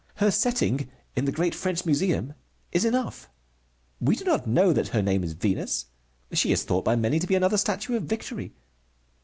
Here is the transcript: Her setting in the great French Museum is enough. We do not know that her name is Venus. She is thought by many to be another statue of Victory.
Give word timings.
Her 0.15 0.31
setting 0.31 0.89
in 1.15 1.25
the 1.25 1.31
great 1.31 1.53
French 1.53 1.85
Museum 1.85 2.33
is 2.71 2.85
enough. 2.85 3.29
We 3.99 4.15
do 4.15 4.23
not 4.23 4.47
know 4.47 4.73
that 4.73 4.87
her 4.87 5.01
name 5.03 5.23
is 5.23 5.33
Venus. 5.33 5.85
She 6.31 6.51
is 6.51 6.63
thought 6.63 6.83
by 6.85 6.95
many 6.95 7.19
to 7.19 7.27
be 7.27 7.35
another 7.35 7.57
statue 7.57 7.95
of 7.95 8.05
Victory. 8.05 8.51